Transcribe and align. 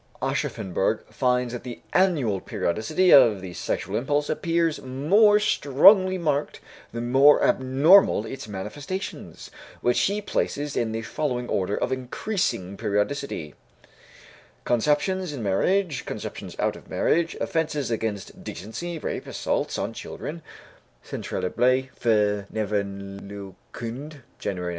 Aschaffenburg 0.19 1.03
finds 1.11 1.53
that 1.53 1.61
the 1.61 1.79
annual 1.93 2.41
periodicity 2.41 3.11
of 3.13 3.39
the 3.39 3.53
sexual 3.53 3.95
impulse 3.95 4.31
appears 4.31 4.81
more 4.81 5.39
strongly 5.39 6.17
marked 6.17 6.59
the 6.91 7.01
more 7.01 7.43
abnormal 7.43 8.25
its 8.25 8.47
manifestations, 8.47 9.51
which 9.81 9.99
he 9.99 10.19
places 10.19 10.75
in 10.75 10.91
the 10.91 11.03
following 11.03 11.47
order 11.47 11.77
of 11.77 11.91
increasing 11.91 12.77
periodicity: 12.77 13.53
conceptions 14.65 15.33
in 15.33 15.43
marriage, 15.43 16.03
conceptions 16.07 16.55
out 16.57 16.75
of 16.75 16.89
marriage, 16.89 17.37
offences 17.39 17.91
against 17.91 18.43
decency, 18.43 18.97
rape, 18.97 19.27
assaults 19.27 19.77
on 19.77 19.93
children 19.93 20.41
(Centralblatt 21.07 21.91
für 21.95 22.47
Nervenheilkunde, 22.51 24.23
January, 24.39 24.69
1903). 24.69 24.69